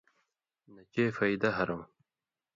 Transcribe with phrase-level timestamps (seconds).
[0.73, 1.83] نہ چے فَیدہ ہرؤں۔